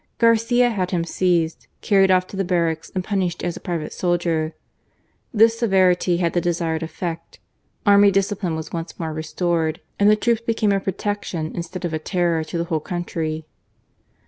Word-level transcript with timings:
Garcia 0.17 0.71
had 0.71 0.89
him 0.89 1.03
seized, 1.03 1.67
carried 1.81 2.09
off 2.09 2.25
to 2.25 2.35
the 2.35 2.43
barracks 2.43 2.91
and 2.95 3.03
punished 3.03 3.43
as 3.43 3.55
a 3.55 3.59
private 3.59 3.93
soldier. 3.93 4.55
This 5.31 5.59
severity 5.59 6.17
had 6.17 6.33
the 6.33 6.41
desired 6.41 6.81
effect; 6.81 7.39
army 7.85 8.09
discipline 8.09 8.55
was 8.55 8.73
once 8.73 8.99
more 8.99 9.13
restored, 9.13 9.79
and 9.99 10.09
the 10.09 10.15
troops 10.15 10.41
became 10.41 10.71
a 10.71 10.79
protection, 10.79 11.51
instead 11.53 11.85
of 11.85 11.93
a 11.93 11.99
terror, 11.99 12.43
to 12.45 12.57
the 12.57 12.63
whole 12.63 12.79
country. 12.79 13.45